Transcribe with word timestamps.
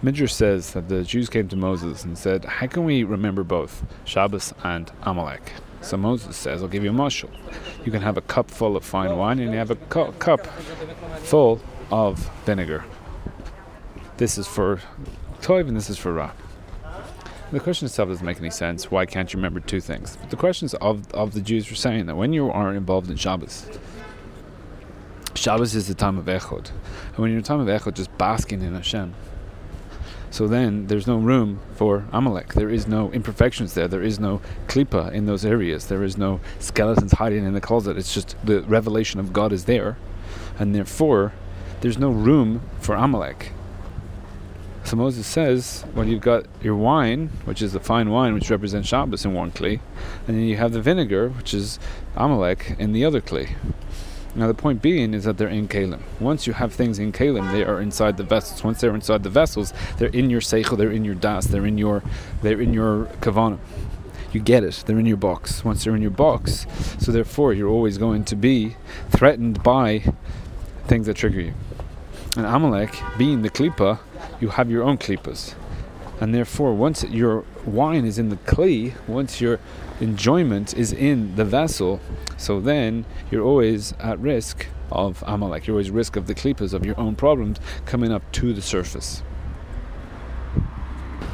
Midrash 0.00 0.32
says 0.32 0.72
that 0.74 0.88
the 0.88 1.02
Jews 1.02 1.28
came 1.28 1.48
to 1.48 1.56
Moses 1.56 2.04
and 2.04 2.16
said, 2.16 2.44
How 2.44 2.68
can 2.68 2.84
we 2.84 3.02
remember 3.02 3.42
both 3.42 3.84
Shabbos 4.04 4.54
and 4.62 4.92
Amalek? 5.02 5.52
So 5.80 5.96
Moses 5.96 6.36
says, 6.36 6.62
I'll 6.62 6.68
give 6.68 6.84
you 6.84 6.90
a 6.90 6.94
mushal. 6.94 7.30
You 7.84 7.90
can 7.90 8.02
have 8.02 8.16
a 8.16 8.20
cup 8.20 8.50
full 8.50 8.76
of 8.76 8.84
fine 8.84 9.16
wine 9.16 9.40
and 9.40 9.52
you 9.52 9.58
have 9.58 9.70
a 9.70 9.76
cu- 9.76 10.12
cup 10.12 10.46
full 11.22 11.60
of 11.90 12.30
vinegar. 12.44 12.84
This 14.18 14.38
is 14.38 14.46
for 14.46 14.80
Toiv 15.40 15.68
and 15.68 15.76
this 15.76 15.90
is 15.90 15.98
for 15.98 16.12
Ra. 16.12 16.32
The 17.50 17.60
question 17.60 17.86
itself 17.86 18.08
doesn't 18.08 18.26
make 18.26 18.38
any 18.38 18.50
sense. 18.50 18.90
Why 18.90 19.06
can't 19.06 19.32
you 19.32 19.38
remember 19.38 19.60
two 19.60 19.80
things? 19.80 20.16
But 20.20 20.30
the 20.30 20.36
questions 20.36 20.74
of, 20.74 21.10
of 21.12 21.32
the 21.32 21.40
Jews 21.40 21.70
were 21.70 21.76
saying 21.76 22.06
that 22.06 22.16
when 22.16 22.32
you 22.32 22.50
are 22.50 22.74
involved 22.74 23.10
in 23.10 23.16
Shabbos, 23.16 23.66
Shabbos 25.34 25.74
is 25.74 25.88
the 25.88 25.94
time 25.94 26.18
of 26.18 26.26
Echod. 26.26 26.70
And 27.08 27.16
when 27.16 27.30
you're 27.30 27.38
in 27.38 27.42
the 27.42 27.48
time 27.48 27.60
of 27.60 27.68
Echod, 27.68 27.94
just 27.94 28.16
basking 28.18 28.60
in 28.60 28.74
Hashem, 28.74 29.14
so 30.30 30.46
then 30.46 30.86
there's 30.86 31.06
no 31.06 31.16
room 31.16 31.60
for 31.74 32.04
Amalek. 32.12 32.54
There 32.54 32.70
is 32.70 32.86
no 32.86 33.10
imperfections 33.12 33.74
there. 33.74 33.88
There 33.88 34.02
is 34.02 34.18
no 34.18 34.40
klipa 34.66 35.12
in 35.12 35.26
those 35.26 35.44
areas. 35.44 35.86
There 35.86 36.04
is 36.04 36.16
no 36.16 36.40
skeletons 36.58 37.12
hiding 37.12 37.44
in 37.44 37.54
the 37.54 37.60
closet. 37.60 37.96
It's 37.96 38.14
just 38.14 38.36
the 38.44 38.62
revelation 38.62 39.20
of 39.20 39.32
God 39.32 39.52
is 39.52 39.64
there. 39.64 39.96
And 40.58 40.74
therefore, 40.74 41.32
there's 41.80 41.98
no 41.98 42.10
room 42.10 42.62
for 42.80 42.94
Amalek. 42.94 43.52
So 44.84 44.96
Moses 44.96 45.26
says, 45.26 45.84
well, 45.94 46.06
you've 46.06 46.22
got 46.22 46.46
your 46.62 46.74
wine, 46.74 47.28
which 47.44 47.60
is 47.60 47.74
the 47.74 47.80
fine 47.80 48.08
wine, 48.08 48.32
which 48.32 48.48
represents 48.48 48.88
Shabbos 48.88 49.24
in 49.24 49.34
one 49.34 49.52
kli, 49.52 49.80
and 50.26 50.36
then 50.36 50.44
you 50.44 50.56
have 50.56 50.72
the 50.72 50.80
vinegar, 50.80 51.28
which 51.28 51.52
is 51.52 51.78
Amalek, 52.16 52.74
in 52.78 52.92
the 52.92 53.04
other 53.04 53.20
kli. 53.20 53.50
Now, 54.38 54.46
the 54.46 54.54
point 54.54 54.80
being 54.80 55.14
is 55.14 55.24
that 55.24 55.36
they're 55.36 55.48
in 55.48 55.66
kalim. 55.66 55.98
Once 56.20 56.46
you 56.46 56.52
have 56.52 56.72
things 56.72 57.00
in 57.00 57.10
kalim, 57.10 57.50
they 57.50 57.64
are 57.64 57.80
inside 57.80 58.16
the 58.16 58.22
vessels. 58.22 58.62
Once 58.62 58.80
they're 58.80 58.94
inside 58.94 59.24
the 59.24 59.30
vessels, 59.30 59.72
they're 59.96 60.10
in 60.10 60.30
your 60.30 60.40
seichel, 60.40 60.78
they're 60.78 60.92
in 60.92 61.04
your 61.04 61.16
das, 61.16 61.46
they're 61.46 61.66
in 61.66 61.76
your, 61.76 62.04
they're 62.42 62.60
in 62.60 62.72
your 62.72 63.06
kavana. 63.20 63.58
You 64.30 64.38
get 64.38 64.62
it. 64.62 64.84
They're 64.86 65.00
in 65.00 65.06
your 65.06 65.16
box. 65.16 65.64
Once 65.64 65.82
they're 65.82 65.96
in 65.96 66.02
your 66.02 66.12
box, 66.12 66.68
so 67.00 67.10
therefore 67.10 67.52
you're 67.52 67.68
always 67.68 67.98
going 67.98 68.24
to 68.26 68.36
be 68.36 68.76
threatened 69.10 69.60
by 69.64 70.04
things 70.86 71.06
that 71.06 71.16
trigger 71.16 71.40
you. 71.40 71.54
And 72.36 72.46
Amalek, 72.46 72.94
being 73.16 73.42
the 73.42 73.50
klipa, 73.50 73.98
you 74.40 74.50
have 74.50 74.70
your 74.70 74.84
own 74.84 74.98
klipas. 74.98 75.54
And 76.20 76.34
therefore, 76.34 76.74
once 76.74 77.04
your 77.04 77.44
wine 77.64 78.04
is 78.04 78.18
in 78.18 78.28
the 78.28 78.36
kli, 78.36 78.94
once 79.06 79.40
your 79.40 79.60
enjoyment 80.00 80.74
is 80.76 80.92
in 80.92 81.36
the 81.36 81.44
vessel, 81.44 82.00
so 82.36 82.60
then 82.60 83.04
you're 83.30 83.44
always 83.44 83.92
at 84.00 84.18
risk 84.18 84.66
of 84.90 85.22
Amalek. 85.26 85.66
You're 85.66 85.74
always 85.74 85.88
at 85.88 85.94
risk 85.94 86.16
of 86.16 86.26
the 86.26 86.34
klipas 86.34 86.72
of 86.72 86.84
your 86.84 86.98
own 86.98 87.14
problems 87.14 87.58
coming 87.86 88.10
up 88.10 88.30
to 88.32 88.52
the 88.52 88.62
surface. 88.62 89.22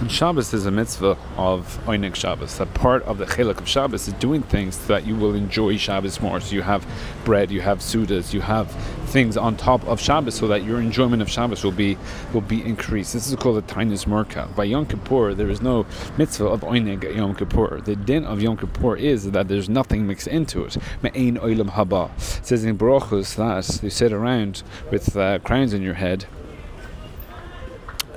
And 0.00 0.10
Shabbos 0.10 0.54
is 0.54 0.64
a 0.64 0.70
mitzvah 0.70 1.18
of 1.36 1.78
Oinig 1.84 2.14
Shabbos. 2.14 2.56
That 2.56 2.72
part 2.72 3.02
of 3.02 3.18
the 3.18 3.26
chiluk 3.26 3.58
of 3.58 3.68
Shabbos 3.68 4.08
is 4.08 4.14
doing 4.14 4.40
things 4.42 4.76
so 4.76 4.94
that 4.94 5.06
you 5.06 5.14
will 5.14 5.34
enjoy 5.34 5.76
Shabbos 5.76 6.22
more. 6.22 6.40
So 6.40 6.54
you 6.54 6.62
have 6.62 6.86
bread, 7.26 7.50
you 7.50 7.60
have 7.60 7.80
sudas, 7.80 8.32
you 8.32 8.40
have 8.40 8.70
things 9.10 9.36
on 9.36 9.58
top 9.58 9.86
of 9.86 10.00
Shabbos, 10.00 10.36
so 10.36 10.48
that 10.48 10.64
your 10.64 10.80
enjoyment 10.80 11.20
of 11.20 11.28
Shabbos 11.28 11.62
will 11.62 11.72
be 11.72 11.98
will 12.32 12.40
be 12.40 12.64
increased. 12.64 13.12
This 13.12 13.28
is 13.28 13.36
called 13.36 13.56
the 13.56 13.74
Tainus 13.74 14.06
Murka. 14.06 14.56
By 14.56 14.64
Yom 14.64 14.86
Kippur, 14.86 15.34
there 15.34 15.50
is 15.50 15.60
no 15.60 15.84
mitzvah 16.16 16.46
of 16.46 16.62
Oinig 16.62 17.14
Yom 17.14 17.34
Kippur. 17.34 17.82
The 17.82 17.94
din 17.94 18.24
of 18.24 18.40
Yom 18.40 18.56
Kippur 18.56 18.96
is 18.96 19.30
that 19.32 19.48
there's 19.48 19.68
nothing 19.68 20.06
mixed 20.06 20.28
into 20.28 20.64
it. 20.64 20.78
Me'ein 21.02 21.36
oilam 21.36 21.72
haba. 21.72 22.08
It 22.38 22.46
says 22.46 22.64
in 22.64 22.78
Baruchus 22.78 23.36
that 23.36 23.82
you 23.82 23.90
sit 23.90 24.14
around 24.14 24.62
with 24.90 25.14
uh, 25.14 25.40
crowns 25.40 25.74
in 25.74 25.82
your 25.82 25.94
head 25.94 26.24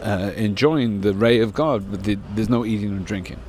uh, 0.04 0.32
enjoying 0.36 1.02
the 1.02 1.14
ray 1.14 1.40
of 1.40 1.54
God, 1.54 1.90
but 1.90 2.04
the, 2.04 2.18
there's 2.36 2.50
no 2.50 2.66
eating 2.66 2.90
and 2.90 3.06
drinking. 3.06 3.40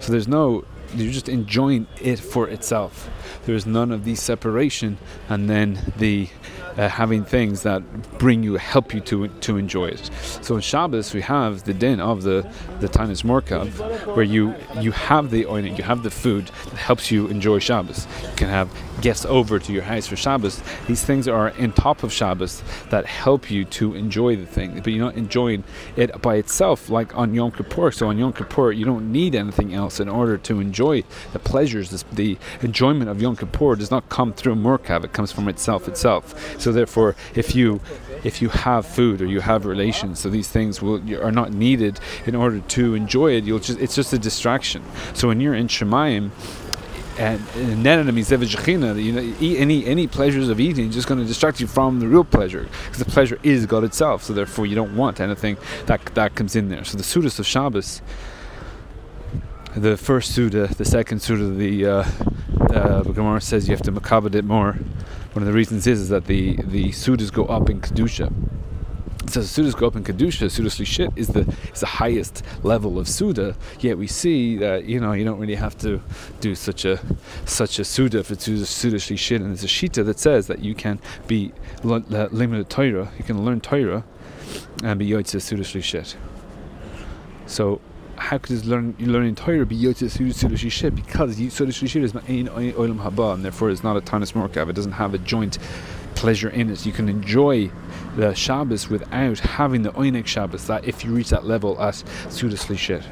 So 0.00 0.12
there's 0.12 0.28
no, 0.28 0.64
you're 0.94 1.12
just 1.12 1.28
enjoying 1.28 1.86
it 2.00 2.18
for 2.18 2.48
itself. 2.48 3.08
There 3.44 3.54
is 3.54 3.66
none 3.66 3.92
of 3.92 4.04
the 4.04 4.14
separation 4.14 4.98
and 5.28 5.48
then 5.48 5.92
the 5.96 6.28
uh, 6.76 6.88
having 6.88 7.24
things 7.24 7.62
that 7.62 7.82
bring 8.18 8.42
you, 8.42 8.54
help 8.54 8.94
you 8.94 9.00
to 9.00 9.28
to 9.28 9.56
enjoy 9.56 9.86
it. 9.86 10.10
So 10.42 10.54
in 10.56 10.60
Shabbos 10.60 11.14
we 11.14 11.22
have 11.22 11.64
the 11.64 11.74
din 11.74 12.00
of 12.00 12.22
the 12.22 12.48
the 12.80 12.88
Tainus 12.88 13.22
Morkav, 13.22 14.14
where 14.14 14.24
you 14.24 14.54
you 14.80 14.92
have 14.92 15.30
the 15.30 15.44
oinik, 15.44 15.78
you 15.78 15.84
have 15.84 16.02
the 16.02 16.10
food 16.10 16.46
that 16.46 16.78
helps 16.78 17.10
you 17.10 17.28
enjoy 17.28 17.58
Shabbos. 17.58 18.06
You 18.22 18.36
can 18.36 18.48
have 18.48 18.70
guests 19.00 19.24
over 19.24 19.58
to 19.58 19.72
your 19.72 19.82
house 19.82 20.06
for 20.06 20.16
Shabbos. 20.16 20.62
These 20.86 21.02
things 21.02 21.26
are 21.26 21.48
in 21.50 21.72
top 21.72 22.02
of 22.02 22.12
Shabbos 22.12 22.62
that 22.90 23.06
help 23.06 23.50
you 23.50 23.64
to 23.66 23.94
enjoy 23.94 24.36
the 24.36 24.46
thing, 24.46 24.80
but 24.82 24.88
you're 24.92 25.04
not 25.04 25.16
enjoying 25.16 25.64
it 25.96 26.20
by 26.20 26.36
itself 26.36 26.90
like 26.90 27.16
on 27.16 27.34
Yom 27.34 27.52
Kippur. 27.52 27.92
So 27.92 28.08
on 28.08 28.18
Yom 28.18 28.32
Kippur 28.32 28.72
you 28.72 28.84
don't 28.84 29.10
need 29.10 29.34
anything 29.34 29.74
else 29.74 30.00
in 30.00 30.08
order 30.08 30.36
to 30.38 30.60
enjoy 30.60 31.04
the 31.32 31.38
pleasures. 31.38 32.04
The 32.12 32.38
enjoyment 32.62 33.10
of 33.10 33.20
Yom 33.20 33.36
Kippur 33.36 33.76
does 33.76 33.90
not 33.90 34.08
come 34.08 34.32
through 34.32 34.56
Morkav; 34.56 35.04
it 35.04 35.12
comes 35.12 35.32
from 35.32 35.48
itself 35.48 35.88
itself. 35.88 36.59
So 36.60 36.72
therefore, 36.72 37.16
if 37.34 37.54
you 37.54 37.80
if 38.22 38.42
you 38.42 38.50
have 38.50 38.86
food 38.86 39.20
or 39.22 39.26
you 39.26 39.40
have 39.40 39.64
relations, 39.64 40.20
so 40.20 40.28
these 40.28 40.48
things 40.48 40.82
will 40.82 41.00
are 41.22 41.32
not 41.32 41.52
needed 41.52 42.00
in 42.26 42.34
order 42.34 42.60
to 42.60 42.94
enjoy 42.94 43.32
it. 43.36 43.44
You'll 43.44 43.58
just 43.58 43.78
it's 43.78 43.94
just 43.94 44.12
a 44.12 44.18
distraction. 44.18 44.82
So 45.14 45.28
when 45.28 45.40
you're 45.40 45.54
in 45.54 45.68
Shemayim. 45.68 46.30
And 47.18 47.40
you 47.54 49.12
know, 49.12 49.34
any 49.40 49.84
any 49.84 50.06
pleasures 50.06 50.48
of 50.48 50.58
eating 50.58 50.88
is 50.88 50.94
just 50.94 51.06
going 51.06 51.20
to 51.20 51.26
distract 51.26 51.60
you 51.60 51.66
from 51.66 52.00
the 52.00 52.08
real 52.08 52.24
pleasure, 52.24 52.66
because 52.84 52.98
the 52.98 53.04
pleasure 53.04 53.38
is 53.42 53.66
God 53.66 53.84
itself. 53.84 54.22
So 54.22 54.32
therefore, 54.32 54.64
you 54.64 54.74
don't 54.74 54.96
want 54.96 55.20
anything 55.20 55.58
that 55.84 56.00
that 56.14 56.34
comes 56.34 56.56
in 56.56 56.68
there. 56.70 56.84
So 56.84 56.96
the 56.96 57.02
Sudas 57.02 57.38
of 57.38 57.46
Shabbos, 57.46 58.00
the 59.76 59.98
first 59.98 60.34
Suda, 60.34 60.68
the 60.68 60.84
second 60.84 61.20
Suda, 61.20 61.48
the 61.50 61.84
uh, 61.84 62.04
uh, 62.70 63.02
Gemara 63.02 63.40
says 63.42 63.68
you 63.68 63.74
have 63.76 63.84
to 63.84 63.92
makabed 63.92 64.34
it 64.34 64.44
more. 64.44 64.78
One 65.32 65.42
of 65.42 65.46
the 65.46 65.52
reasons 65.52 65.86
is, 65.86 66.00
is 66.00 66.08
that 66.08 66.26
the 66.26 66.56
the 66.56 66.86
sudas 66.86 67.32
go 67.32 67.44
up 67.46 67.70
in 67.70 67.80
kedusha. 67.80 68.32
So 69.28 69.40
sudas 69.42 69.76
go 69.76 69.86
up 69.86 69.94
in 69.94 70.02
kedusha. 70.02 70.50
Suda 70.50 70.70
shit 70.70 71.10
is 71.14 71.28
the 71.28 71.46
is 71.72 71.80
the 71.80 71.86
highest 71.86 72.42
level 72.64 72.98
of 72.98 73.08
suda. 73.08 73.54
Yet 73.78 73.96
we 73.96 74.08
see 74.08 74.56
that 74.56 74.86
you 74.86 74.98
know 74.98 75.12
you 75.12 75.24
don't 75.24 75.38
really 75.38 75.54
have 75.54 75.78
to 75.78 76.02
do 76.40 76.56
such 76.56 76.84
a 76.84 76.98
such 77.44 77.78
a 77.78 77.84
suda 77.84 78.24
for 78.24 78.34
suda 78.34 78.66
suda 78.66 78.98
shit. 78.98 79.40
And 79.40 79.50
there's 79.50 79.62
a 79.62 79.68
shita 79.68 80.04
that 80.04 80.18
says 80.18 80.48
that 80.48 80.64
you 80.64 80.74
can 80.74 80.98
be 81.28 81.52
limited 81.84 82.68
Torah. 82.68 83.12
You 83.16 83.24
can 83.24 83.44
learn 83.44 83.60
Torah 83.60 84.04
and 84.82 84.98
be 84.98 85.08
yotzei 85.08 85.40
suda 85.40 85.62
shit. 85.62 86.16
So 87.46 87.80
how 88.20 88.36
could 88.36 88.54
this 88.54 88.66
learn 88.66 88.94
learning 88.98 89.34
Torah 89.34 89.64
be 89.64 89.76
yotzei 89.76 90.10
suda 90.34 90.56
shit? 90.56 90.94
Because 90.94 91.36
suda 91.52 91.72
shit 91.72 92.04
is 92.04 92.12
ma'ain 92.12 92.48
oilam 92.48 93.02
haba, 93.02 93.34
and 93.34 93.44
therefore 93.44 93.70
it's 93.70 93.82
not 93.82 93.96
a 93.96 94.00
tanis 94.00 94.34
morkav. 94.34 94.68
It 94.68 94.74
doesn't 94.74 94.92
have 94.92 95.14
a 95.14 95.18
joint 95.18 95.58
pleasure 96.14 96.50
in 96.50 96.70
it. 96.70 96.84
You 96.84 96.92
can 96.92 97.08
enjoy 97.08 97.70
the 98.16 98.34
Shabbos 98.34 98.90
without 98.90 99.38
having 99.38 99.82
the 99.82 99.92
oinek 99.92 100.26
Shabbos. 100.26 100.66
That 100.66 100.84
if 100.84 101.02
you 101.02 101.12
reach 101.12 101.30
that 101.30 101.46
level 101.46 101.80
at 101.80 102.04
suda 102.28 102.56
shit. 102.76 103.04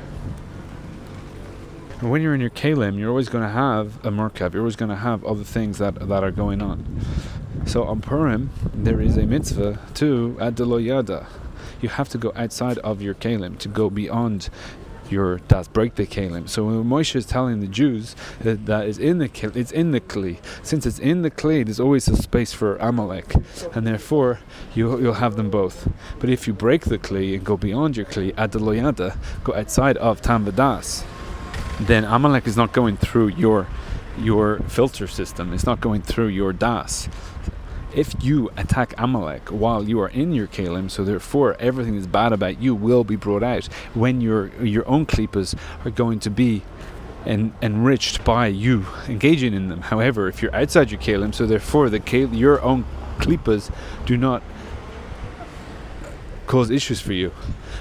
And 2.01 2.11
when 2.11 2.21
you're 2.21 2.35
in 2.35 2.41
your 2.41 2.51
kalim, 2.51 2.99
you're 2.99 3.09
always 3.09 3.31
going 3.31 3.43
to 3.45 3.51
have 3.51 4.05
a 4.05 4.11
merkav. 4.11 4.53
You're 4.53 4.63
always 4.63 4.77
going 4.77 4.91
to 4.91 4.97
have 4.97 5.25
other 5.25 5.43
things 5.43 5.79
that 5.79 6.07
that 6.07 6.23
are 6.23 6.31
going 6.31 6.61
on. 6.61 6.85
So 7.65 7.85
on 7.85 8.03
Purim, 8.03 8.51
there 8.75 9.01
is 9.01 9.17
a 9.17 9.25
mitzvah 9.25 9.81
to 9.95 10.37
adelo 10.39 10.85
yada. 10.85 11.27
You 11.81 11.89
have 11.89 12.09
to 12.11 12.19
go 12.19 12.33
outside 12.37 12.79
of 12.79 13.01
your 13.01 13.15
kalim 13.15 13.59
to 13.59 13.69
go 13.69 13.89
beyond 13.89 14.51
your 15.11 15.39
das 15.49 15.69
break 15.69 15.95
the 15.95 16.07
kalim. 16.07 16.49
So 16.49 16.65
when 16.65 16.85
Moshe 16.85 17.15
is 17.17 17.27
telling 17.27 17.61
the 17.61 17.67
Jews 17.67 18.15
that, 18.41 18.67
that 18.67 18.87
is 18.87 18.99
in 18.99 19.19
the 19.19 19.31
it's 19.55 19.73
in 19.73 19.93
the 19.93 20.01
kli. 20.01 20.39
Since 20.63 20.87
it's 20.87 20.99
in 20.99 21.23
the 21.23 21.31
kli, 21.31 21.65
there's 21.65 21.81
always 21.81 22.09
a 22.09 22.17
space 22.17 22.53
for 22.53 22.77
Amalek, 22.77 23.35
and 23.75 23.87
therefore 23.87 24.41
you 24.75 25.01
you'll 25.01 25.15
have 25.15 25.37
them 25.37 25.51
both. 25.51 25.89
But 26.19 26.31
if 26.31 26.47
you 26.47 26.53
break 26.53 26.85
the 26.85 26.99
kli 26.99 27.35
and 27.35 27.45
go 27.45 27.57
beyond 27.57 27.97
your 27.97 28.07
kli, 28.07 28.35
adaloyada, 28.35 29.17
go 29.45 29.55
outside 29.55 29.97
of 29.99 30.21
tambadas, 30.21 31.05
then 31.81 32.05
Amalek 32.05 32.47
is 32.47 32.57
not 32.57 32.73
going 32.73 32.97
through 32.97 33.29
your 33.29 33.67
your 34.19 34.59
filter 34.69 35.07
system. 35.07 35.53
It's 35.53 35.67
not 35.67 35.81
going 35.81 36.03
through 36.03 36.29
your 36.29 36.53
das 36.53 37.09
if 37.95 38.15
you 38.23 38.51
attack 38.57 38.95
Amalek 38.99 39.49
while 39.49 39.89
you 39.89 40.01
are 40.01 40.09
in 40.09 40.33
your 40.33 40.47
Kalim, 40.47 40.91
so 40.91 41.05
therefore 41.05 41.57
everything 41.59 41.95
that's 41.95 42.07
bad 42.07 42.33
about 42.33 42.61
you 42.61 42.75
will 42.75 43.05
be 43.05 43.17
brought 43.17 43.43
out 43.43 43.67
when 43.95 44.21
your 44.21 44.49
your 44.63 44.87
own 44.89 45.07
klipas 45.07 45.57
are 45.85 45.91
going 45.91 46.21
to 46.21 46.31
be 46.31 46.63
en- 47.27 47.55
enriched 47.63 48.25
by 48.25 48.47
you 48.47 48.87
engaging 49.09 49.55
in 49.55 49.69
them. 49.69 49.83
However, 49.83 50.29
if 50.29 50.43
you're 50.43 50.55
outside 50.55 50.91
your 50.91 51.01
Kalim, 51.01 51.35
so 51.35 51.47
therefore 51.47 51.89
the 51.89 52.01
Kal- 52.01 52.35
your 52.35 52.61
own 52.63 52.85
klipas 53.19 53.71
do 54.07 54.17
not 54.17 54.43
cause 56.47 56.71
issues 56.71 57.01
for 57.01 57.13
you 57.13 57.33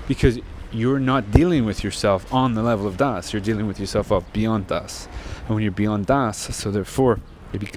because 0.07 0.39
you're 0.71 1.00
not 1.00 1.31
dealing 1.31 1.65
with 1.65 1.83
yourself 1.83 2.31
on 2.33 2.53
the 2.53 2.62
level 2.62 2.86
of 2.86 2.98
Das, 2.98 3.31
you're 3.31 3.42
dealing 3.42 3.68
with 3.68 3.80
yourself 3.80 4.12
up 4.12 4.31
beyond 4.33 4.68
Das. 4.68 5.07
And 5.48 5.56
when 5.56 5.63
you're 5.63 5.71
beyond 5.71 6.06
Das, 6.06 6.38
so 6.56 6.71
therefore 6.71 7.19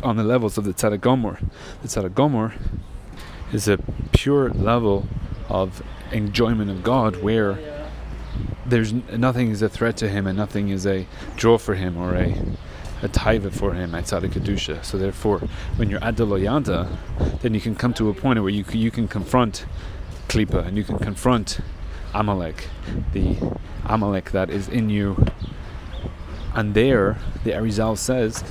on 0.02 0.16
the 0.16 0.24
levels 0.24 0.58
of 0.58 0.64
the 0.64 0.72
Tzaddik. 0.72 1.38
The 1.82 1.88
Tzaddik 1.88 2.52
is 3.52 3.68
a 3.68 3.78
pure 4.12 4.50
level 4.50 5.06
of 5.48 5.82
enjoyment 6.12 6.70
of 6.70 6.82
God 6.82 7.22
where 7.22 7.58
there's 8.66 8.92
nothing 8.92 9.50
is 9.50 9.62
a 9.62 9.68
threat 9.68 9.96
to 9.98 10.08
him 10.08 10.26
and 10.26 10.36
nothing 10.36 10.68
is 10.68 10.86
a 10.86 11.06
draw 11.36 11.58
for 11.58 11.74
him 11.74 11.96
or 11.96 12.14
a 12.14 12.36
a 13.02 13.08
taiva 13.08 13.50
for 13.50 13.72
him 13.72 13.94
at 13.94 14.12
of 14.12 14.22
kedusha. 14.24 14.84
So 14.84 14.98
therefore, 14.98 15.38
when 15.76 15.88
you're 15.88 16.04
at 16.04 16.16
the 16.16 16.26
loyada, 16.26 16.88
then 17.40 17.54
you 17.54 17.60
can 17.60 17.74
come 17.74 17.94
to 17.94 18.10
a 18.10 18.14
point 18.14 18.38
where 18.40 18.50
you 18.50 18.64
you 18.72 18.90
can 18.90 19.08
confront 19.08 19.64
klipa 20.28 20.66
and 20.66 20.76
you 20.76 20.84
can 20.84 20.98
confront 20.98 21.60
Amalek, 22.12 22.68
the 23.12 23.36
Amalek 23.86 24.32
that 24.32 24.50
is 24.50 24.68
in 24.68 24.90
you. 24.90 25.24
And 26.54 26.74
there, 26.74 27.18
the 27.44 27.52
Arizal 27.52 27.96
says 27.96 28.42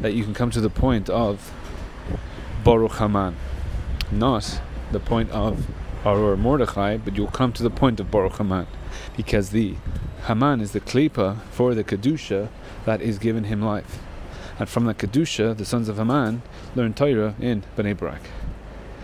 that 0.00 0.14
you 0.14 0.22
can 0.22 0.32
come 0.32 0.50
to 0.50 0.60
the 0.60 0.70
point 0.70 1.10
of 1.10 1.52
Baruch 2.62 2.96
Haman, 2.96 3.36
not 4.12 4.60
the 4.92 5.00
point 5.00 5.30
of 5.30 5.66
Arur 6.04 6.36
Mordechai, 6.36 6.96
but 6.98 7.16
you'll 7.16 7.26
come 7.26 7.52
to 7.54 7.62
the 7.64 7.70
point 7.70 7.98
of 7.98 8.10
Baruch 8.10 8.38
Haman, 8.38 8.68
because 9.16 9.50
the 9.50 9.74
Haman 10.26 10.60
is 10.60 10.70
the 10.72 10.80
klipa 10.80 11.40
for 11.50 11.74
the 11.74 11.82
kedusha 11.82 12.48
that 12.84 13.02
is 13.02 13.18
given 13.18 13.44
him 13.44 13.60
life, 13.60 13.98
and 14.58 14.68
from 14.68 14.84
the 14.84 14.94
kedusha, 14.94 15.56
the 15.56 15.64
sons 15.64 15.88
of 15.88 15.96
Haman 15.96 16.42
learn 16.76 16.94
Torah 16.94 17.34
in 17.40 17.64
Bnei 17.76 17.96
Brak. 17.96 18.22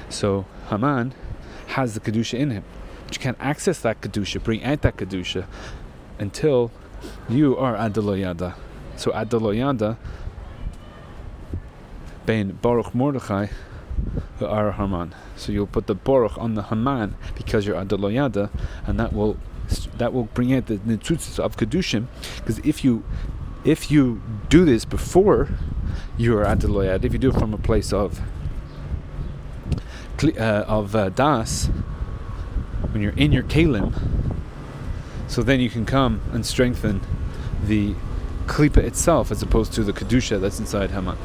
So 0.09 0.47
Haman 0.71 1.13
has 1.69 1.95
the 1.95 2.01
kedusha 2.01 2.39
in 2.39 2.51
him, 2.51 2.65
but 3.07 3.17
you 3.17 3.21
can't 3.21 3.39
access 3.41 3.81
that 3.81 4.01
kedusha, 4.01 4.43
bring 4.43 4.63
out 4.63 4.83
that 4.83 4.97
kedusha, 4.97 5.47
until 6.21 6.71
you 7.29 7.57
are 7.57 7.75
Adaloyada. 7.75 8.55
So 8.97 9.11
Adaloyada, 9.13 9.97
Bain 12.27 12.59
Baruch 12.61 12.95
Mordechai, 12.95 13.49
are 14.41 14.73
Haman. 14.73 15.15
So 15.37 15.53
you'll 15.53 15.67
put 15.67 15.87
the 15.87 15.95
Baruch 15.95 16.37
on 16.39 16.55
the 16.55 16.65
Haman 16.65 17.15
because 17.35 17.67
you're 17.67 17.77
Adaloyada, 17.77 18.51
and 18.87 18.99
that 18.99 19.13
will 19.13 19.37
that 19.97 20.13
will 20.13 20.25
bring 20.25 20.53
out 20.53 20.67
the 20.67 20.77
nitzutzis 20.79 21.39
of 21.39 21.57
kedushim. 21.57 22.07
Because 22.39 22.59
if 22.61 22.85
you 22.85 23.05
if 23.65 23.91
you 23.91 24.21
do 24.49 24.65
this 24.65 24.85
before 24.85 25.49
you 26.17 26.37
are 26.37 26.45
Adaloyada, 26.45 27.05
if 27.05 27.13
you 27.13 27.19
do 27.19 27.31
it 27.31 27.39
from 27.39 27.55
a 27.55 27.59
place 27.59 27.93
of 27.93 28.21
uh, 30.23 30.65
of 30.69 30.95
uh, 30.95 31.09
das, 31.11 31.67
when 32.91 33.03
you're 33.03 33.13
in 33.13 33.33
your 33.33 33.43
kalim, 33.43 33.93
so 35.33 35.43
then 35.43 35.61
you 35.61 35.71
can 35.71 35.87
come 35.87 36.21
and 36.33 36.45
strengthen 36.45 37.01
the 37.65 37.95
klipa 38.45 38.77
itself 38.77 39.31
as 39.31 39.41
opposed 39.41 39.73
to 39.73 39.83
the 39.83 39.93
kedusha 39.93 40.39
that's 40.39 40.61
inside 40.61 40.91
Haman. 40.91 41.17